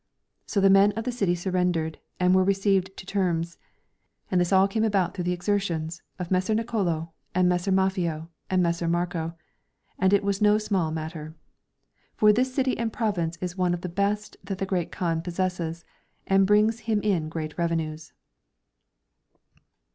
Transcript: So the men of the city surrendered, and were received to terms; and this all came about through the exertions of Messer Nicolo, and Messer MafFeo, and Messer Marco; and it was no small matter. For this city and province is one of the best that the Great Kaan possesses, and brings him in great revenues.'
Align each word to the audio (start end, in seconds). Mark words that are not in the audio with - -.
So 0.47 0.59
the 0.59 0.71
men 0.71 0.93
of 0.93 1.03
the 1.03 1.11
city 1.11 1.35
surrendered, 1.35 1.99
and 2.19 2.33
were 2.33 2.43
received 2.43 2.97
to 2.97 3.05
terms; 3.05 3.59
and 4.31 4.41
this 4.41 4.51
all 4.51 4.67
came 4.67 4.83
about 4.83 5.13
through 5.13 5.25
the 5.25 5.31
exertions 5.31 6.01
of 6.17 6.31
Messer 6.31 6.55
Nicolo, 6.55 7.11
and 7.35 7.47
Messer 7.47 7.71
MafFeo, 7.71 8.27
and 8.49 8.63
Messer 8.63 8.87
Marco; 8.87 9.35
and 9.99 10.11
it 10.11 10.23
was 10.23 10.41
no 10.41 10.57
small 10.57 10.89
matter. 10.89 11.35
For 12.15 12.33
this 12.33 12.51
city 12.51 12.75
and 12.79 12.91
province 12.91 13.37
is 13.41 13.55
one 13.59 13.75
of 13.75 13.81
the 13.81 13.89
best 13.89 14.37
that 14.43 14.57
the 14.57 14.65
Great 14.65 14.91
Kaan 14.91 15.21
possesses, 15.23 15.85
and 16.25 16.47
brings 16.47 16.79
him 16.89 16.99
in 17.03 17.29
great 17.29 17.55
revenues.' 17.59 18.11